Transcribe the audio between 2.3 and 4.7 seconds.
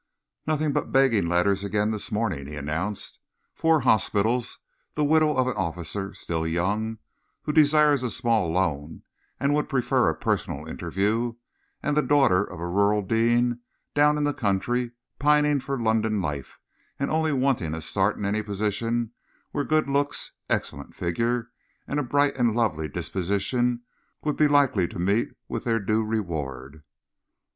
he announced; "four hospitals;